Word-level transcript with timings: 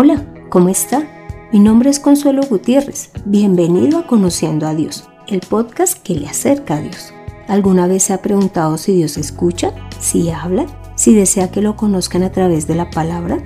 Hola, 0.00 0.24
¿cómo 0.48 0.68
está? 0.68 1.08
Mi 1.50 1.58
nombre 1.58 1.90
es 1.90 1.98
Consuelo 1.98 2.42
Gutiérrez. 2.48 3.10
Bienvenido 3.24 3.98
a 3.98 4.06
Conociendo 4.06 4.68
a 4.68 4.72
Dios, 4.72 5.08
el 5.26 5.40
podcast 5.40 6.00
que 6.00 6.14
le 6.14 6.28
acerca 6.28 6.76
a 6.76 6.80
Dios. 6.80 7.12
¿Alguna 7.48 7.88
vez 7.88 8.04
se 8.04 8.12
ha 8.12 8.22
preguntado 8.22 8.78
si 8.78 8.92
Dios 8.92 9.16
escucha, 9.16 9.74
si 9.98 10.30
habla, 10.30 10.66
si 10.94 11.16
desea 11.16 11.50
que 11.50 11.62
lo 11.62 11.74
conozcan 11.74 12.22
a 12.22 12.30
través 12.30 12.68
de 12.68 12.76
la 12.76 12.90
palabra? 12.90 13.38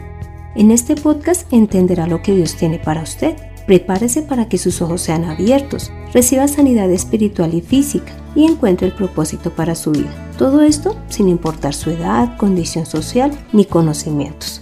En 0.55 0.71
este 0.71 0.95
podcast 0.95 1.51
entenderá 1.55 2.07
lo 2.07 2.21
que 2.21 2.35
Dios 2.35 2.55
tiene 2.55 2.79
para 2.79 3.03
usted. 3.03 3.35
Prepárese 3.67 4.21
para 4.21 4.51
que 4.51 4.59
sus 4.59 4.83
ojos 4.83 5.01
sean 5.01 5.25
abiertos, 5.25 5.91
reciba 6.13 6.49
sanidad 6.49 6.91
espiritual 6.91 7.55
y 7.55 7.63
física 7.63 8.13
y 8.35 8.45
encuentre 8.45 8.89
el 8.89 8.93
propósito 8.93 9.49
para 9.49 9.75
su 9.75 9.93
vida. 9.93 10.13
Todo 10.37 10.61
esto 10.61 10.99
sin 11.09 11.31
importar 11.31 11.73
su 11.73 11.89
edad, 11.89 12.37
condición 12.37 12.85
social 12.85 13.31
ni 13.55 13.65
conocimientos. 13.65 14.62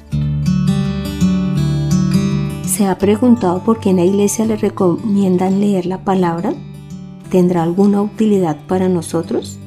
¿Se 2.80 2.86
ha 2.86 2.96
preguntado 2.96 3.62
por 3.62 3.78
qué 3.78 3.90
en 3.90 3.96
la 3.96 4.06
iglesia 4.06 4.46
le 4.46 4.56
recomiendan 4.56 5.60
leer 5.60 5.84
la 5.84 6.02
palabra? 6.02 6.54
¿Tendrá 7.30 7.62
alguna 7.62 8.00
utilidad 8.00 8.56
para 8.68 8.88
nosotros? 8.88 9.58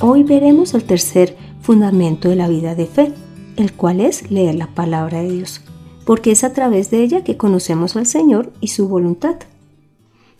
Hoy 0.00 0.24
veremos 0.24 0.74
el 0.74 0.82
tercer 0.82 1.36
fundamento 1.60 2.28
de 2.28 2.34
la 2.34 2.48
vida 2.48 2.74
de 2.74 2.86
fe, 2.86 3.14
el 3.54 3.74
cual 3.74 4.00
es 4.00 4.32
leer 4.32 4.56
la 4.56 4.74
palabra 4.74 5.22
de 5.22 5.30
Dios, 5.30 5.60
porque 6.04 6.32
es 6.32 6.42
a 6.42 6.52
través 6.52 6.90
de 6.90 7.04
ella 7.04 7.22
que 7.22 7.36
conocemos 7.36 7.94
al 7.94 8.06
Señor 8.06 8.52
y 8.60 8.66
su 8.66 8.88
voluntad. 8.88 9.36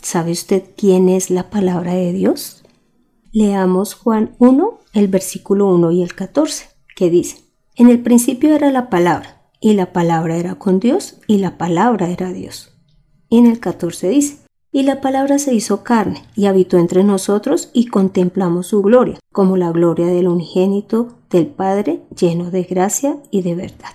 ¿Sabe 0.03 0.33
usted 0.33 0.65
quién 0.77 1.09
es 1.09 1.31
la 1.31 1.51
palabra 1.51 1.95
de 1.95 2.13
Dios? 2.13 2.65
Leamos 3.31 3.95
Juan 3.95 4.35
1, 4.41 4.81
el 4.93 5.07
versículo 5.07 5.73
1 5.73 5.93
y 5.93 6.03
el 6.03 6.17
14, 6.17 6.67
que 6.97 7.11
dice, 7.11 7.45
En 7.77 7.89
el 7.89 8.03
principio 8.03 8.57
era 8.57 8.73
la 8.73 8.91
palabra, 8.91 9.38
y 9.61 9.75
la 9.75 9.93
palabra 9.93 10.37
era 10.37 10.55
con 10.57 10.81
Dios, 10.81 11.21
y 11.27 11.39
la 11.39 11.59
palabra 11.59 12.11
era 12.11 12.33
Dios. 12.33 12.73
Y 13.29 13.39
en 13.39 13.47
el 13.47 13.61
14 13.61 14.09
dice, 14.09 14.39
y 14.71 14.83
la 14.83 15.01
palabra 15.01 15.39
se 15.39 15.55
hizo 15.55 15.83
carne 15.83 16.25
y 16.37 16.47
habitó 16.47 16.79
entre 16.79 17.03
nosotros 17.03 17.71
y 17.73 17.87
contemplamos 17.87 18.69
su 18.69 18.83
gloria, 18.83 19.19
como 19.33 19.57
la 19.57 19.73
gloria 19.73 20.07
del 20.07 20.29
unigénito 20.29 21.15
del 21.31 21.47
Padre, 21.47 22.03
lleno 22.19 22.51
de 22.51 22.65
gracia 22.65 23.17
y 23.31 23.43
de 23.43 23.55
verdad. 23.55 23.95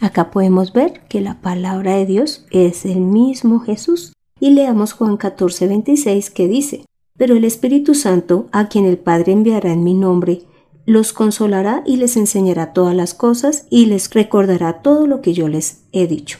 Acá 0.00 0.30
podemos 0.30 0.72
ver 0.72 1.02
que 1.08 1.20
la 1.20 1.40
palabra 1.40 1.96
de 1.96 2.06
Dios 2.06 2.46
es 2.50 2.84
el 2.84 3.00
mismo 3.00 3.60
Jesús. 3.60 4.12
Y 4.40 4.50
leamos 4.50 4.92
Juan 4.92 5.16
14, 5.16 5.66
26 5.66 6.30
que 6.30 6.48
dice, 6.48 6.84
pero 7.16 7.36
el 7.36 7.44
Espíritu 7.44 7.94
Santo, 7.94 8.46
a 8.52 8.68
quien 8.68 8.84
el 8.84 8.96
Padre 8.96 9.32
enviará 9.32 9.72
en 9.72 9.82
mi 9.82 9.94
nombre, 9.94 10.42
los 10.88 11.12
consolará 11.12 11.82
y 11.84 11.98
les 11.98 12.16
enseñará 12.16 12.72
todas 12.72 12.96
las 12.96 13.12
cosas 13.12 13.66
y 13.68 13.84
les 13.84 14.10
recordará 14.10 14.80
todo 14.80 15.06
lo 15.06 15.20
que 15.20 15.34
yo 15.34 15.46
les 15.46 15.82
he 15.92 16.06
dicho. 16.06 16.38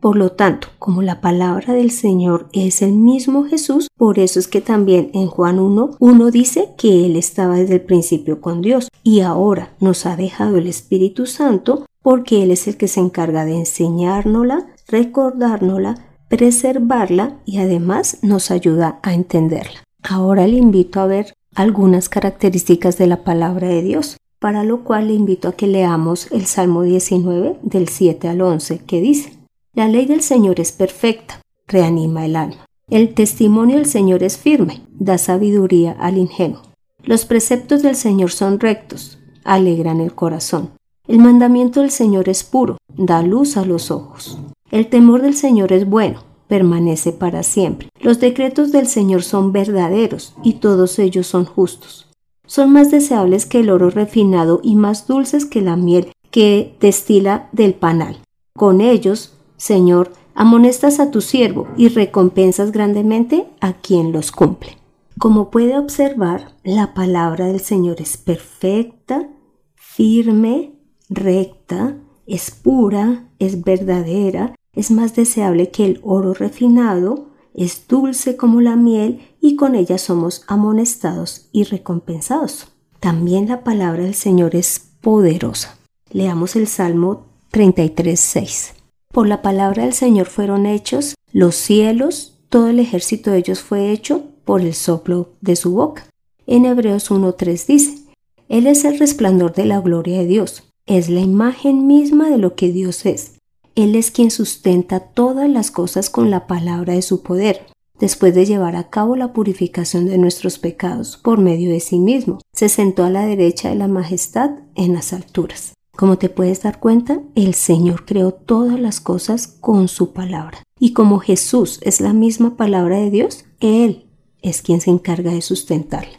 Por 0.00 0.16
lo 0.16 0.32
tanto, 0.32 0.68
como 0.78 1.02
la 1.02 1.20
palabra 1.20 1.74
del 1.74 1.90
Señor 1.90 2.48
es 2.54 2.80
el 2.80 2.94
mismo 2.94 3.44
Jesús, 3.44 3.88
por 3.94 4.18
eso 4.18 4.40
es 4.40 4.48
que 4.48 4.62
también 4.62 5.10
en 5.12 5.26
Juan 5.26 5.58
1, 5.58 5.90
1 5.98 6.30
dice 6.30 6.70
que 6.78 7.04
Él 7.04 7.16
estaba 7.16 7.56
desde 7.56 7.74
el 7.74 7.82
principio 7.82 8.40
con 8.40 8.62
Dios 8.62 8.88
y 9.02 9.20
ahora 9.20 9.74
nos 9.78 10.06
ha 10.06 10.16
dejado 10.16 10.56
el 10.56 10.68
Espíritu 10.68 11.26
Santo 11.26 11.84
porque 12.00 12.42
Él 12.42 12.52
es 12.52 12.66
el 12.68 12.78
que 12.78 12.88
se 12.88 13.00
encarga 13.00 13.44
de 13.44 13.56
enseñárnosla, 13.56 14.68
recordárnosla, 14.88 15.96
preservarla 16.30 17.42
y 17.44 17.58
además 17.58 18.20
nos 18.22 18.50
ayuda 18.50 19.00
a 19.02 19.12
entenderla. 19.12 19.82
Ahora 20.02 20.46
le 20.46 20.56
invito 20.56 21.00
a 21.00 21.06
ver 21.06 21.34
algunas 21.56 22.08
características 22.08 22.98
de 22.98 23.06
la 23.06 23.24
palabra 23.24 23.66
de 23.68 23.82
Dios, 23.82 24.18
para 24.38 24.62
lo 24.62 24.84
cual 24.84 25.08
le 25.08 25.14
invito 25.14 25.48
a 25.48 25.52
que 25.52 25.66
leamos 25.66 26.30
el 26.30 26.46
Salmo 26.46 26.82
19 26.82 27.56
del 27.62 27.88
7 27.88 28.28
al 28.28 28.42
11 28.42 28.80
que 28.86 29.00
dice, 29.00 29.32
La 29.74 29.88
ley 29.88 30.04
del 30.06 30.20
Señor 30.20 30.60
es 30.60 30.70
perfecta, 30.70 31.40
reanima 31.66 32.26
el 32.26 32.36
alma. 32.36 32.66
El 32.88 33.14
testimonio 33.14 33.76
del 33.76 33.86
Señor 33.86 34.22
es 34.22 34.36
firme, 34.36 34.82
da 34.92 35.18
sabiduría 35.18 35.96
al 35.98 36.18
ingenuo. 36.18 36.62
Los 37.02 37.24
preceptos 37.24 37.82
del 37.82 37.96
Señor 37.96 38.30
son 38.30 38.60
rectos, 38.60 39.18
alegran 39.42 40.00
el 40.00 40.14
corazón. 40.14 40.70
El 41.08 41.18
mandamiento 41.18 41.80
del 41.80 41.90
Señor 41.90 42.28
es 42.28 42.44
puro, 42.44 42.76
da 42.96 43.22
luz 43.22 43.56
a 43.56 43.64
los 43.64 43.90
ojos. 43.90 44.38
El 44.70 44.88
temor 44.88 45.22
del 45.22 45.34
Señor 45.34 45.72
es 45.72 45.88
bueno, 45.88 46.20
permanece 46.48 47.12
para 47.12 47.42
siempre. 47.42 47.88
Los 48.00 48.20
decretos 48.20 48.72
del 48.72 48.86
Señor 48.86 49.22
son 49.22 49.52
verdaderos 49.52 50.34
y 50.42 50.54
todos 50.54 50.98
ellos 50.98 51.26
son 51.26 51.44
justos. 51.44 52.08
Son 52.46 52.72
más 52.72 52.90
deseables 52.90 53.46
que 53.46 53.60
el 53.60 53.70
oro 53.70 53.90
refinado 53.90 54.60
y 54.62 54.76
más 54.76 55.06
dulces 55.06 55.44
que 55.44 55.60
la 55.60 55.76
miel 55.76 56.12
que 56.30 56.76
destila 56.80 57.48
del 57.52 57.74
panal. 57.74 58.18
Con 58.56 58.80
ellos, 58.80 59.34
Señor, 59.56 60.12
amonestas 60.34 61.00
a 61.00 61.10
tu 61.10 61.20
siervo 61.20 61.66
y 61.76 61.88
recompensas 61.88 62.72
grandemente 62.72 63.46
a 63.60 63.72
quien 63.72 64.12
los 64.12 64.30
cumple. 64.32 64.78
Como 65.18 65.50
puede 65.50 65.78
observar, 65.78 66.52
la 66.62 66.92
palabra 66.92 67.46
del 67.46 67.60
Señor 67.60 68.00
es 68.00 68.18
perfecta, 68.18 69.30
firme, 69.74 70.74
recta, 71.08 71.96
es 72.26 72.50
pura, 72.50 73.30
es 73.38 73.64
verdadera, 73.64 74.54
es 74.76 74.90
más 74.90 75.16
deseable 75.16 75.70
que 75.70 75.86
el 75.86 76.00
oro 76.04 76.34
refinado, 76.34 77.30
es 77.54 77.88
dulce 77.88 78.36
como 78.36 78.60
la 78.60 78.76
miel 78.76 79.20
y 79.40 79.56
con 79.56 79.74
ella 79.74 79.96
somos 79.96 80.44
amonestados 80.46 81.48
y 81.50 81.64
recompensados. 81.64 82.68
También 83.00 83.48
la 83.48 83.64
palabra 83.64 84.04
del 84.04 84.14
Señor 84.14 84.54
es 84.54 84.90
poderosa. 85.00 85.78
Leamos 86.10 86.54
el 86.54 86.68
Salmo 86.68 87.24
33.6. 87.52 88.74
Por 89.12 89.26
la 89.26 89.40
palabra 89.40 89.84
del 89.84 89.94
Señor 89.94 90.26
fueron 90.26 90.66
hechos 90.66 91.14
los 91.32 91.54
cielos, 91.54 92.38
todo 92.50 92.68
el 92.68 92.78
ejército 92.78 93.30
de 93.30 93.38
ellos 93.38 93.60
fue 93.60 93.90
hecho 93.90 94.24
por 94.44 94.60
el 94.60 94.74
soplo 94.74 95.30
de 95.40 95.56
su 95.56 95.72
boca. 95.72 96.04
En 96.46 96.66
Hebreos 96.66 97.10
1.3 97.10 97.66
dice, 97.66 98.02
Él 98.48 98.66
es 98.66 98.84
el 98.84 98.98
resplandor 98.98 99.54
de 99.54 99.64
la 99.64 99.80
gloria 99.80 100.18
de 100.18 100.26
Dios, 100.26 100.64
es 100.84 101.08
la 101.08 101.20
imagen 101.20 101.86
misma 101.86 102.28
de 102.28 102.38
lo 102.38 102.54
que 102.54 102.70
Dios 102.70 103.06
es 103.06 103.35
él 103.76 103.94
es 103.94 104.10
quien 104.10 104.30
sustenta 104.30 105.00
todas 105.00 105.48
las 105.48 105.70
cosas 105.70 106.10
con 106.10 106.30
la 106.30 106.46
palabra 106.46 106.94
de 106.94 107.02
su 107.02 107.22
poder. 107.22 107.66
Después 108.00 108.34
de 108.34 108.46
llevar 108.46 108.74
a 108.74 108.88
cabo 108.90 109.16
la 109.16 109.32
purificación 109.32 110.06
de 110.06 110.18
nuestros 110.18 110.58
pecados 110.58 111.18
por 111.18 111.38
medio 111.38 111.70
de 111.70 111.80
sí 111.80 111.98
mismo, 111.98 112.40
se 112.52 112.68
sentó 112.68 113.04
a 113.04 113.10
la 113.10 113.26
derecha 113.26 113.68
de 113.68 113.74
la 113.74 113.86
majestad 113.86 114.50
en 114.74 114.94
las 114.94 115.12
alturas. 115.12 115.74
Como 115.94 116.18
te 116.18 116.28
puedes 116.28 116.62
dar 116.62 116.80
cuenta, 116.80 117.22
el 117.34 117.54
Señor 117.54 118.04
creó 118.04 118.32
todas 118.32 118.80
las 118.80 119.00
cosas 119.00 119.46
con 119.46 119.88
su 119.88 120.12
palabra. 120.12 120.62
Y 120.78 120.92
como 120.92 121.20
Jesús 121.20 121.78
es 121.82 122.00
la 122.00 122.12
misma 122.12 122.56
palabra 122.56 122.98
de 122.98 123.10
Dios, 123.10 123.44
Él 123.60 124.06
es 124.42 124.62
quien 124.62 124.80
se 124.80 124.90
encarga 124.90 125.32
de 125.32 125.42
sustentarla. 125.42 126.18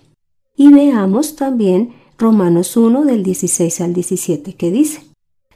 Y 0.56 0.72
veamos 0.74 1.36
también 1.36 1.94
Romanos 2.18 2.76
1 2.76 3.06
del 3.06 3.22
16 3.22 3.82
al 3.82 3.94
17 3.94 4.56
que 4.56 4.72
dice, 4.72 5.07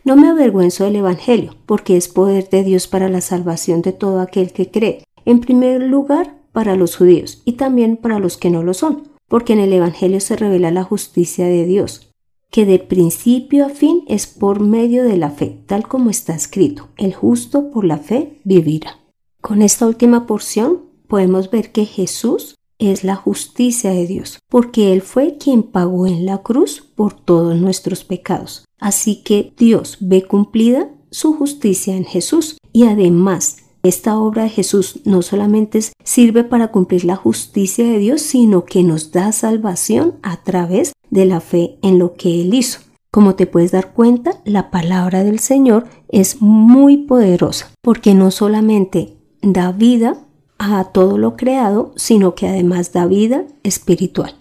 no 0.03 0.15
me 0.15 0.29
avergüenzo 0.29 0.85
del 0.85 0.95
Evangelio, 0.97 1.55
porque 1.65 1.97
es 1.97 2.07
poder 2.07 2.49
de 2.49 2.63
Dios 2.63 2.87
para 2.87 3.09
la 3.09 3.21
salvación 3.21 3.81
de 3.81 3.93
todo 3.93 4.19
aquel 4.19 4.51
que 4.51 4.69
cree, 4.69 5.03
en 5.25 5.39
primer 5.39 5.81
lugar 5.81 6.35
para 6.51 6.75
los 6.75 6.95
judíos 6.95 7.41
y 7.45 7.53
también 7.53 7.97
para 7.97 8.19
los 8.19 8.37
que 8.37 8.49
no 8.49 8.63
lo 8.63 8.73
son, 8.73 9.09
porque 9.27 9.53
en 9.53 9.59
el 9.59 9.73
Evangelio 9.73 10.19
se 10.19 10.35
revela 10.35 10.71
la 10.71 10.83
justicia 10.83 11.45
de 11.45 11.65
Dios, 11.65 12.11
que 12.49 12.65
de 12.65 12.79
principio 12.79 13.65
a 13.65 13.69
fin 13.69 14.03
es 14.07 14.27
por 14.27 14.59
medio 14.59 15.03
de 15.03 15.17
la 15.17 15.31
fe, 15.31 15.59
tal 15.67 15.87
como 15.87 16.09
está 16.09 16.35
escrito, 16.35 16.89
el 16.97 17.13
justo 17.13 17.71
por 17.71 17.85
la 17.85 17.97
fe 17.97 18.39
vivirá. 18.43 18.99
Con 19.39 19.61
esta 19.61 19.87
última 19.87 20.27
porción 20.27 20.81
podemos 21.07 21.49
ver 21.49 21.71
que 21.71 21.85
Jesús 21.85 22.55
es 22.77 23.03
la 23.03 23.15
justicia 23.15 23.91
de 23.91 24.07
Dios, 24.07 24.39
porque 24.49 24.91
Él 24.91 25.01
fue 25.01 25.37
quien 25.37 25.63
pagó 25.63 26.07
en 26.07 26.25
la 26.25 26.39
cruz 26.39 26.81
por 26.95 27.13
todos 27.13 27.55
nuestros 27.55 28.03
pecados. 28.03 28.65
Así 28.81 29.23
que 29.23 29.53
Dios 29.57 29.97
ve 30.01 30.23
cumplida 30.23 30.89
su 31.11 31.33
justicia 31.33 31.95
en 31.95 32.03
Jesús 32.03 32.57
y 32.73 32.83
además 32.83 33.57
esta 33.83 34.19
obra 34.19 34.43
de 34.43 34.49
Jesús 34.49 35.01
no 35.05 35.21
solamente 35.21 35.79
sirve 36.03 36.43
para 36.43 36.69
cumplir 36.69 37.05
la 37.05 37.15
justicia 37.15 37.85
de 37.85 37.97
Dios, 37.99 38.21
sino 38.21 38.65
que 38.65 38.83
nos 38.83 39.11
da 39.11 39.31
salvación 39.31 40.15
a 40.21 40.43
través 40.43 40.93
de 41.09 41.25
la 41.25 41.41
fe 41.41 41.77
en 41.81 41.99
lo 41.99 42.13
que 42.13 42.41
Él 42.41 42.53
hizo. 42.53 42.79
Como 43.11 43.35
te 43.35 43.47
puedes 43.47 43.71
dar 43.71 43.93
cuenta, 43.93 44.41
la 44.45 44.71
palabra 44.71 45.23
del 45.23 45.39
Señor 45.39 45.85
es 46.09 46.41
muy 46.41 46.97
poderosa, 46.97 47.71
porque 47.81 48.13
no 48.13 48.31
solamente 48.31 49.17
da 49.41 49.71
vida 49.71 50.17
a 50.59 50.85
todo 50.85 51.17
lo 51.17 51.35
creado, 51.35 51.91
sino 51.95 52.35
que 52.35 52.47
además 52.47 52.93
da 52.93 53.05
vida 53.07 53.45
espiritual. 53.63 54.35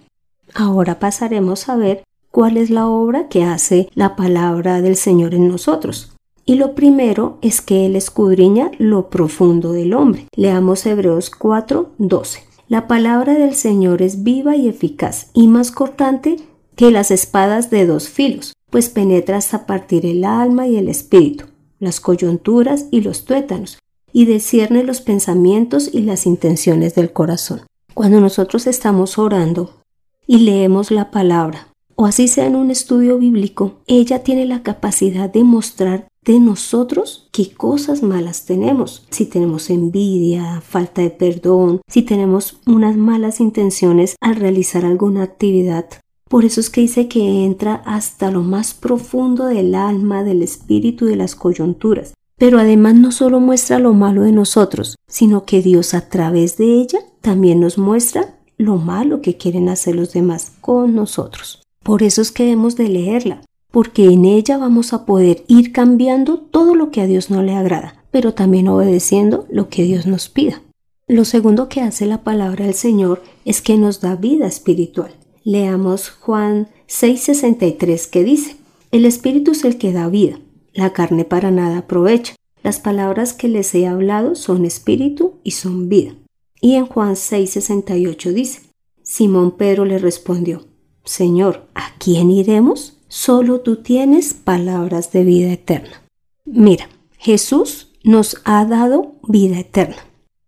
Ahora 0.55 0.99
pasaremos 0.99 1.69
a 1.69 1.77
ver 1.77 2.05
cuál 2.31 2.57
es 2.57 2.71
la 2.71 2.87
obra 2.87 3.29
que 3.29 3.45
hace 3.45 3.89
la 3.95 4.17
palabra 4.17 4.81
del 4.81 4.97
Señor 4.97 5.35
en 5.35 5.49
nosotros. 5.49 6.13
Y 6.45 6.55
lo 6.55 6.75
primero 6.75 7.39
es 7.43 7.61
que 7.61 7.87
Él 7.87 7.97
escudriña 7.97 8.71
lo 8.79 9.09
profundo 9.09 9.73
del 9.73 9.95
hombre. 9.95 10.27
Leamos 10.35 10.87
Hebreos 10.87 11.31
4, 11.31 11.91
12. 11.99 12.45
La 12.69 12.87
palabra 12.87 13.35
del 13.35 13.55
Señor 13.55 14.03
es 14.03 14.23
viva 14.23 14.57
y 14.57 14.69
eficaz 14.69 15.31
y 15.35 15.49
más 15.49 15.71
cortante 15.71 16.37
que 16.77 16.91
las 16.91 17.11
espadas 17.11 17.69
de 17.71 17.85
dos 17.85 18.09
filos, 18.09 18.53
pues 18.71 18.89
penetra 18.89 19.37
hasta 19.37 19.67
partir 19.67 20.07
el 20.07 20.25
alma 20.25 20.67
y 20.67 20.77
el 20.77 20.89
espíritu, 20.89 21.47
las 21.79 22.01
coyunturas 22.01 22.87
y 22.91 23.03
los 23.03 23.25
tuétanos, 23.25 23.79
y 24.13 24.25
discierne 24.25 24.83
los 24.83 25.01
pensamientos 25.01 25.91
y 25.93 26.03
las 26.03 26.27
intenciones 26.27 26.95
del 26.95 27.13
corazón. 27.13 27.63
Cuando 27.93 28.21
nosotros 28.21 28.67
estamos 28.67 29.19
orando 29.19 29.83
y 30.27 30.39
leemos 30.39 30.91
la 30.91 31.11
palabra, 31.11 31.70
o 32.01 32.07
así 32.07 32.29
sea 32.29 32.47
en 32.47 32.57
un 32.57 32.71
estudio 32.71 33.19
bíblico, 33.19 33.75
ella 33.87 34.23
tiene 34.23 34.47
la 34.47 34.63
capacidad 34.63 35.31
de 35.31 35.45
mostrar 35.45 36.09
de 36.25 36.41
nosotros 36.41 37.29
qué 37.31 37.51
cosas 37.51 38.03
malas 38.03 38.47
tenemos. 38.47 39.07
Si 39.11 39.27
tenemos 39.27 39.69
envidia, 39.69 40.63
falta 40.63 41.03
de 41.03 41.11
perdón, 41.11 41.83
si 41.89 42.01
tenemos 42.01 42.59
unas 42.67 42.97
malas 42.97 43.39
intenciones 43.39 44.17
al 44.23 44.37
realizar 44.37 44.87
alguna 44.87 45.23
actividad. 45.23 45.91
Por 46.27 46.47
eso 46.47 46.61
es 46.61 46.71
que 46.71 46.81
dice 46.81 47.07
que 47.07 47.45
entra 47.45 47.83
hasta 47.85 48.31
lo 48.31 48.41
más 48.41 48.73
profundo 48.73 49.45
del 49.45 49.75
alma, 49.75 50.25
del 50.25 50.43
espíritu 50.43 51.05
y 51.05 51.11
de 51.11 51.17
las 51.17 51.35
coyunturas. 51.35 52.15
Pero 52.39 52.59
además 52.59 52.95
no 52.95 53.13
solo 53.13 53.41
muestra 53.41 53.79
lo 53.79 53.93
malo 53.93 54.23
de 54.23 54.33
nosotros, 54.33 54.97
sino 55.07 55.45
que 55.45 55.61
Dios 55.61 55.93
a 55.93 56.09
través 56.09 56.57
de 56.57 56.81
ella 56.81 57.01
también 57.21 57.61
nos 57.61 57.77
muestra 57.77 58.39
lo 58.57 58.79
malo 58.79 59.21
que 59.21 59.37
quieren 59.37 59.69
hacer 59.69 59.97
los 59.97 60.15
demás 60.15 60.53
con 60.63 60.95
nosotros. 60.95 61.60
Por 61.83 62.03
eso 62.03 62.23
es 62.23 62.31
que 62.33 62.45
debemos 62.45 62.77
de 62.77 62.89
leerla, 62.89 63.43
porque 63.71 64.07
en 64.07 64.25
ella 64.25 64.59
vamos 64.59 64.93
a 64.93 65.07
poder 65.07 65.45
ir 65.49 65.73
cambiando 65.73 66.39
todo 66.39 66.75
lo 66.75 66.91
que 66.91 67.01
a 67.01 67.07
Dios 67.07 67.31
no 67.31 67.43
le 67.43 67.55
agrada, 67.55 68.05
pero 68.11 68.35
también 68.35 68.69
obedeciendo 68.69 69.47
lo 69.51 69.69
que 69.69 69.85
Dios 69.85 70.07
nos 70.07 70.29
pida. 70.29 70.63
Lo 71.07 71.25
segundo 71.25 71.69
que 71.69 71.81
hace 71.81 72.07
la 72.07 72.23
palabra 72.23 72.67
del 72.67 72.75
Señor 72.75 73.23
es 73.45 73.63
que 73.63 73.77
nos 73.77 74.01
da 74.01 74.15
vida 74.17 74.47
espiritual. 74.47 75.13
Leamos 75.43 76.11
Juan 76.11 76.69
6:63 76.87 78.09
que 78.09 78.25
dice, 78.25 78.57
El 78.93 79.05
Espíritu 79.05 79.53
es 79.53 79.65
el 79.65 79.79
que 79.79 79.93
da 79.93 80.09
vida, 80.09 80.39
la 80.75 80.93
carne 80.93 81.25
para 81.25 81.51
nada 81.51 81.79
aprovecha. 81.79 82.35
Las 82.63 82.79
palabras 82.79 83.33
que 83.33 83.49
les 83.49 83.75
he 83.75 83.87
hablado 83.87 84.35
son 84.35 84.67
espíritu 84.67 85.35
y 85.43 85.53
son 85.53 85.89
vida. 85.89 86.15
Y 86.61 86.75
en 86.75 86.87
Juan 86.87 87.15
6:68 87.15 88.33
dice, 88.33 88.61
Simón 89.03 89.57
Pedro 89.57 89.87
le 89.87 89.99
respondió, 89.99 90.67
Señor, 91.05 91.67
¿a 91.75 91.95
quién 91.99 92.31
iremos? 92.31 92.99
Solo 93.09 93.61
tú 93.61 93.77
tienes 93.77 94.35
palabras 94.35 95.13
de 95.13 95.25
vida 95.25 95.53
eterna. 95.53 96.03
Mira, 96.45 96.89
Jesús 97.19 97.89
nos 98.05 98.37
ha 98.45 98.65
dado 98.65 99.15
vida 99.27 99.59
eterna 99.59 99.97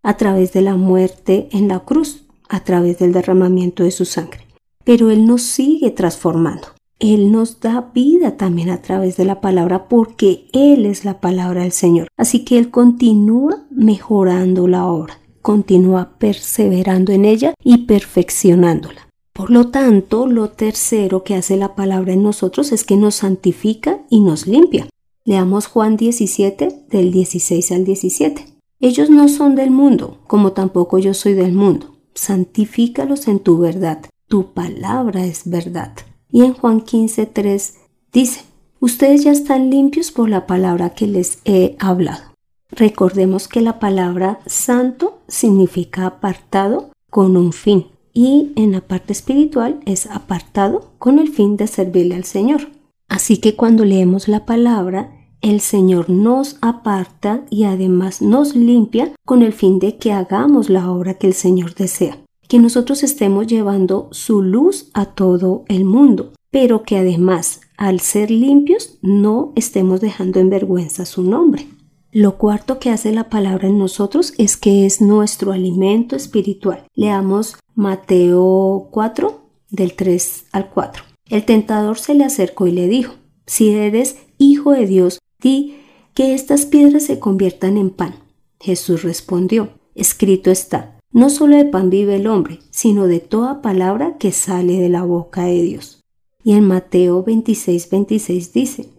a 0.02 0.16
través 0.16 0.52
de 0.52 0.62
la 0.62 0.76
muerte 0.76 1.48
en 1.52 1.68
la 1.68 1.80
cruz, 1.80 2.24
a 2.48 2.64
través 2.64 2.98
del 2.98 3.12
derramamiento 3.12 3.82
de 3.82 3.90
su 3.90 4.04
sangre. 4.04 4.46
Pero 4.84 5.10
Él 5.10 5.26
nos 5.26 5.42
sigue 5.42 5.90
transformando. 5.90 6.68
Él 6.98 7.32
nos 7.32 7.60
da 7.60 7.90
vida 7.92 8.36
también 8.36 8.70
a 8.70 8.80
través 8.80 9.16
de 9.16 9.24
la 9.24 9.40
palabra 9.40 9.88
porque 9.88 10.46
Él 10.52 10.86
es 10.86 11.04
la 11.04 11.20
palabra 11.20 11.62
del 11.62 11.72
Señor. 11.72 12.08
Así 12.16 12.44
que 12.44 12.58
Él 12.58 12.70
continúa 12.70 13.64
mejorando 13.70 14.68
la 14.68 14.86
obra, 14.86 15.18
continúa 15.40 16.16
perseverando 16.18 17.12
en 17.12 17.24
ella 17.24 17.54
y 17.64 17.86
perfeccionándola. 17.86 19.08
Por 19.32 19.50
lo 19.50 19.68
tanto, 19.68 20.26
lo 20.26 20.50
tercero 20.50 21.24
que 21.24 21.34
hace 21.34 21.56
la 21.56 21.74
palabra 21.74 22.12
en 22.12 22.22
nosotros 22.22 22.70
es 22.70 22.84
que 22.84 22.96
nos 22.96 23.16
santifica 23.16 24.00
y 24.10 24.20
nos 24.20 24.46
limpia. 24.46 24.88
Leamos 25.24 25.68
Juan 25.68 25.96
17 25.96 26.84
del 26.90 27.12
16 27.12 27.72
al 27.72 27.84
17. 27.84 28.46
Ellos 28.80 29.08
no 29.08 29.28
son 29.28 29.54
del 29.54 29.70
mundo, 29.70 30.18
como 30.26 30.52
tampoco 30.52 30.98
yo 30.98 31.14
soy 31.14 31.32
del 31.32 31.52
mundo. 31.52 31.96
Santifícalos 32.14 33.26
en 33.26 33.38
tu 33.38 33.56
verdad. 33.56 34.04
Tu 34.28 34.52
palabra 34.52 35.24
es 35.24 35.48
verdad. 35.48 35.94
Y 36.30 36.42
en 36.42 36.52
Juan 36.52 36.82
15, 36.82 37.24
3 37.24 37.74
dice, 38.12 38.42
ustedes 38.80 39.24
ya 39.24 39.32
están 39.32 39.70
limpios 39.70 40.10
por 40.10 40.28
la 40.28 40.46
palabra 40.46 40.90
que 40.90 41.06
les 41.06 41.38
he 41.46 41.76
hablado. 41.78 42.32
Recordemos 42.70 43.48
que 43.48 43.60
la 43.62 43.78
palabra 43.78 44.40
santo 44.46 45.20
significa 45.26 46.06
apartado 46.06 46.90
con 47.08 47.36
un 47.36 47.52
fin 47.52 47.91
y 48.12 48.52
en 48.56 48.72
la 48.72 48.80
parte 48.80 49.12
espiritual 49.12 49.80
es 49.86 50.06
apartado 50.06 50.92
con 50.98 51.18
el 51.18 51.28
fin 51.28 51.56
de 51.56 51.66
servirle 51.66 52.14
al 52.14 52.24
Señor. 52.24 52.68
Así 53.08 53.38
que 53.38 53.56
cuando 53.56 53.84
leemos 53.84 54.28
la 54.28 54.46
palabra, 54.46 55.12
el 55.40 55.60
Señor 55.60 56.08
nos 56.08 56.56
aparta 56.60 57.44
y 57.50 57.64
además 57.64 58.22
nos 58.22 58.54
limpia 58.54 59.12
con 59.24 59.42
el 59.42 59.52
fin 59.52 59.78
de 59.78 59.96
que 59.96 60.12
hagamos 60.12 60.70
la 60.70 60.90
obra 60.90 61.14
que 61.14 61.26
el 61.26 61.34
Señor 61.34 61.74
desea 61.74 62.18
que 62.52 62.58
nosotros 62.58 63.02
estemos 63.02 63.46
llevando 63.46 64.08
su 64.10 64.42
luz 64.42 64.90
a 64.92 65.06
todo 65.06 65.64
el 65.68 65.86
mundo, 65.86 66.34
pero 66.50 66.82
que 66.82 66.98
además, 66.98 67.62
al 67.78 68.00
ser 68.00 68.30
limpios, 68.30 68.98
no 69.00 69.54
estemos 69.56 70.02
dejando 70.02 70.38
en 70.38 70.50
vergüenza 70.50 71.06
su 71.06 71.22
nombre. 71.22 71.66
Lo 72.14 72.36
cuarto 72.36 72.78
que 72.78 72.90
hace 72.90 73.10
la 73.10 73.30
palabra 73.30 73.68
en 73.68 73.78
nosotros 73.78 74.34
es 74.36 74.58
que 74.58 74.84
es 74.84 75.00
nuestro 75.00 75.50
alimento 75.50 76.14
espiritual. 76.14 76.84
Leamos 76.94 77.56
Mateo 77.74 78.88
4, 78.90 79.40
del 79.70 79.94
3 79.94 80.44
al 80.52 80.68
4. 80.68 81.04
El 81.30 81.46
tentador 81.46 81.98
se 81.98 82.14
le 82.14 82.24
acercó 82.24 82.66
y 82.66 82.72
le 82.72 82.86
dijo, 82.86 83.14
si 83.46 83.70
eres 83.70 84.18
hijo 84.36 84.72
de 84.72 84.86
Dios, 84.86 85.20
di 85.40 85.78
que 86.12 86.34
estas 86.34 86.66
piedras 86.66 87.04
se 87.04 87.18
conviertan 87.18 87.78
en 87.78 87.88
pan. 87.88 88.16
Jesús 88.60 89.04
respondió, 89.04 89.70
escrito 89.94 90.50
está, 90.50 90.98
no 91.12 91.30
solo 91.30 91.56
de 91.56 91.64
pan 91.64 91.88
vive 91.88 92.16
el 92.16 92.26
hombre, 92.26 92.58
sino 92.68 93.06
de 93.06 93.20
toda 93.20 93.62
palabra 93.62 94.18
que 94.18 94.32
sale 94.32 94.78
de 94.78 94.90
la 94.90 95.02
boca 95.02 95.44
de 95.44 95.62
Dios. 95.62 96.02
Y 96.44 96.52
en 96.52 96.68
Mateo 96.68 97.22
26, 97.22 97.88
26 97.88 98.52
dice, 98.52 98.90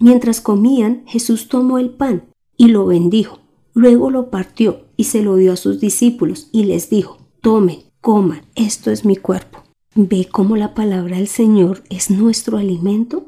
Mientras 0.00 0.40
comían, 0.40 1.04
Jesús 1.06 1.46
tomó 1.46 1.78
el 1.78 1.90
pan 1.90 2.24
y 2.58 2.68
lo 2.68 2.84
bendijo. 2.84 3.38
Luego 3.72 4.10
lo 4.10 4.28
partió 4.28 4.82
y 4.98 5.04
se 5.04 5.22
lo 5.22 5.36
dio 5.36 5.54
a 5.54 5.56
sus 5.56 5.80
discípulos 5.80 6.48
y 6.52 6.64
les 6.64 6.90
dijo, 6.90 7.16
Tomen, 7.40 7.84
coman, 8.02 8.42
esto 8.54 8.90
es 8.90 9.06
mi 9.06 9.16
cuerpo. 9.16 9.62
¿Ve 9.94 10.28
cómo 10.30 10.56
la 10.56 10.74
palabra 10.74 11.16
del 11.16 11.28
Señor 11.28 11.82
es 11.88 12.10
nuestro 12.10 12.58
alimento? 12.58 13.24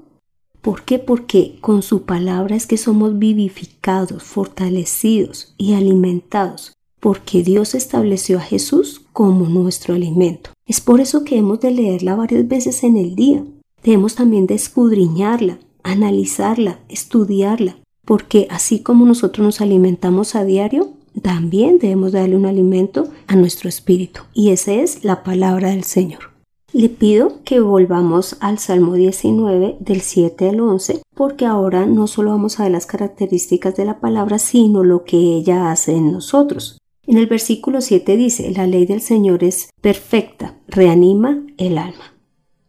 ¿Por 0.60 0.82
qué? 0.82 0.98
Porque 0.98 1.56
con 1.62 1.80
su 1.80 2.02
palabra 2.02 2.54
es 2.56 2.66
que 2.66 2.76
somos 2.76 3.18
vivificados, 3.18 4.22
fortalecidos 4.22 5.54
y 5.56 5.72
alimentados 5.72 6.76
porque 7.00 7.42
Dios 7.42 7.74
estableció 7.74 8.38
a 8.38 8.42
Jesús 8.42 9.02
como 9.12 9.46
nuestro 9.46 9.94
alimento. 9.94 10.50
Es 10.66 10.80
por 10.80 11.00
eso 11.00 11.24
que 11.24 11.38
hemos 11.38 11.60
de 11.60 11.72
leerla 11.72 12.14
varias 12.14 12.46
veces 12.46 12.84
en 12.84 12.96
el 12.96 13.16
día. 13.16 13.42
Debemos 13.82 14.14
también 14.14 14.46
de 14.46 14.54
escudriñarla, 14.54 15.58
analizarla, 15.82 16.80
estudiarla, 16.88 17.78
porque 18.10 18.48
así 18.50 18.80
como 18.80 19.06
nosotros 19.06 19.44
nos 19.44 19.60
alimentamos 19.60 20.34
a 20.34 20.44
diario, 20.44 20.88
también 21.22 21.78
debemos 21.78 22.10
darle 22.10 22.34
un 22.34 22.44
alimento 22.44 23.06
a 23.28 23.36
nuestro 23.36 23.68
espíritu, 23.68 24.22
y 24.34 24.50
esa 24.50 24.72
es 24.72 25.04
la 25.04 25.22
palabra 25.22 25.70
del 25.70 25.84
Señor. 25.84 26.32
Le 26.72 26.88
pido 26.88 27.38
que 27.44 27.60
volvamos 27.60 28.36
al 28.40 28.58
Salmo 28.58 28.94
19 28.94 29.76
del 29.78 30.00
7 30.00 30.48
al 30.48 30.58
11, 30.58 31.02
porque 31.14 31.46
ahora 31.46 31.86
no 31.86 32.08
solo 32.08 32.32
vamos 32.32 32.58
a 32.58 32.64
ver 32.64 32.72
las 32.72 32.86
características 32.86 33.76
de 33.76 33.84
la 33.84 34.00
palabra, 34.00 34.40
sino 34.40 34.82
lo 34.82 35.04
que 35.04 35.16
ella 35.16 35.70
hace 35.70 35.94
en 35.94 36.10
nosotros. 36.10 36.78
En 37.06 37.16
el 37.16 37.28
versículo 37.28 37.80
7 37.80 38.16
dice, 38.16 38.50
la 38.50 38.66
ley 38.66 38.86
del 38.86 39.02
Señor 39.02 39.44
es 39.44 39.70
perfecta, 39.80 40.58
reanima 40.66 41.46
el 41.58 41.78
alma. 41.78 42.12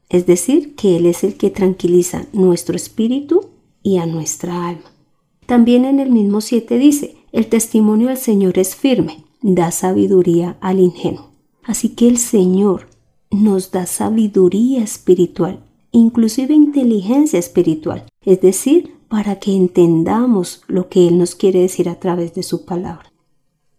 Es 0.07 0.27
decir, 0.27 0.75
que 0.75 0.97
Él 0.97 1.07
es 1.07 1.23
el 1.23 1.35
que 1.35 1.49
tranquiliza 1.49 2.27
nuestro 2.31 2.75
espíritu 2.75 3.49
y 3.81 3.97
a 3.97 4.05
nuestra 4.05 4.67
alma. 4.67 4.90
También 5.51 5.83
en 5.83 5.99
el 5.99 6.11
mismo 6.11 6.39
7 6.39 6.77
dice, 6.77 7.17
el 7.33 7.47
testimonio 7.47 8.07
del 8.07 8.15
Señor 8.15 8.57
es 8.57 8.73
firme, 8.73 9.25
da 9.41 9.69
sabiduría 9.71 10.55
al 10.61 10.79
ingenuo. 10.79 11.31
Así 11.61 11.89
que 11.89 12.07
el 12.07 12.19
Señor 12.19 12.87
nos 13.31 13.69
da 13.69 13.85
sabiduría 13.85 14.81
espiritual, 14.81 15.59
inclusive 15.91 16.53
inteligencia 16.53 17.37
espiritual, 17.37 18.05
es 18.23 18.39
decir, 18.39 18.95
para 19.09 19.39
que 19.39 19.53
entendamos 19.53 20.61
lo 20.67 20.87
que 20.87 21.09
Él 21.09 21.17
nos 21.17 21.35
quiere 21.35 21.59
decir 21.59 21.89
a 21.89 21.99
través 21.99 22.33
de 22.33 22.43
su 22.43 22.63
palabra. 22.63 23.11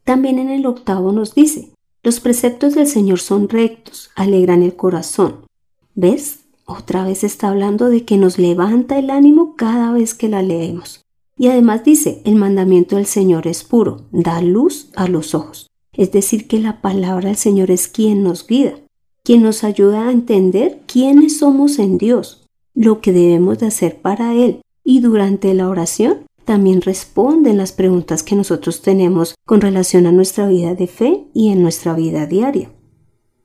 También 0.04 0.38
en 0.38 0.50
el 0.50 0.66
octavo 0.66 1.10
nos 1.10 1.34
dice, 1.34 1.70
los 2.02 2.20
preceptos 2.20 2.74
del 2.74 2.86
Señor 2.86 3.18
son 3.18 3.48
rectos, 3.48 4.10
alegran 4.14 4.62
el 4.62 4.76
corazón. 4.76 5.46
¿Ves? 5.94 6.40
Otra 6.66 7.06
vez 7.06 7.24
está 7.24 7.48
hablando 7.48 7.88
de 7.88 8.04
que 8.04 8.18
nos 8.18 8.38
levanta 8.38 8.98
el 8.98 9.08
ánimo 9.08 9.56
cada 9.56 9.90
vez 9.90 10.12
que 10.12 10.28
la 10.28 10.42
leemos. 10.42 11.01
Y 11.42 11.48
además 11.48 11.82
dice, 11.82 12.22
el 12.24 12.36
mandamiento 12.36 12.94
del 12.94 13.06
Señor 13.06 13.48
es 13.48 13.64
puro, 13.64 14.06
da 14.12 14.40
luz 14.40 14.92
a 14.94 15.08
los 15.08 15.34
ojos. 15.34 15.66
Es 15.92 16.12
decir, 16.12 16.46
que 16.46 16.60
la 16.60 16.80
palabra 16.80 17.30
del 17.30 17.36
Señor 17.36 17.72
es 17.72 17.88
quien 17.88 18.22
nos 18.22 18.46
guía, 18.46 18.76
quien 19.24 19.42
nos 19.42 19.64
ayuda 19.64 20.06
a 20.06 20.12
entender 20.12 20.82
quiénes 20.86 21.38
somos 21.38 21.80
en 21.80 21.98
Dios, 21.98 22.48
lo 22.74 23.00
que 23.00 23.10
debemos 23.10 23.58
de 23.58 23.66
hacer 23.66 24.00
para 24.00 24.36
Él. 24.36 24.60
Y 24.84 25.00
durante 25.00 25.52
la 25.52 25.68
oración 25.68 26.18
también 26.44 26.80
responden 26.80 27.56
las 27.56 27.72
preguntas 27.72 28.22
que 28.22 28.36
nosotros 28.36 28.80
tenemos 28.80 29.34
con 29.44 29.60
relación 29.60 30.06
a 30.06 30.12
nuestra 30.12 30.46
vida 30.46 30.76
de 30.76 30.86
fe 30.86 31.26
y 31.34 31.48
en 31.48 31.60
nuestra 31.60 31.92
vida 31.94 32.26
diaria. 32.26 32.70